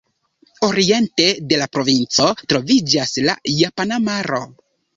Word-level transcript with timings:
Oriente 0.67 1.27
de 1.51 1.59
la 1.63 1.67
provinco 1.77 2.31
troviĝas 2.55 3.15
la 3.29 3.39
Japana 3.61 4.05
Maro. 4.11 4.45